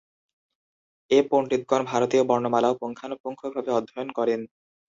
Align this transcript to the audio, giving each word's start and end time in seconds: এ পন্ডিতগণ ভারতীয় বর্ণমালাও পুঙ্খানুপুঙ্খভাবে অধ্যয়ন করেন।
এ 1.11 1.19
পন্ডিতগণ 1.29 1.81
ভারতীয় 1.91 2.23
বর্ণমালাও 2.29 2.79
পুঙ্খানুপুঙ্খভাবে 2.81 3.71
অধ্যয়ন 3.77 4.09
করেন। 4.17 4.39